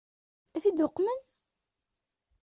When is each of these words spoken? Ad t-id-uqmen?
Ad 0.55 0.61
t-id-uqmen? 0.63 1.19